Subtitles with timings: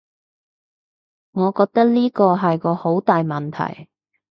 [1.33, 3.87] 我覺得呢個係個好大問題